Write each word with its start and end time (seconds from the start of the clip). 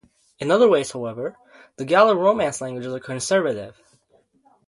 In 0.39 0.49
other 0.49 0.67
ways, 0.67 0.91
however, 0.93 1.37
the 1.75 1.85
Gallo-Romance 1.85 2.59
languages 2.59 2.91
are 2.91 2.99
conservative. 2.99 3.79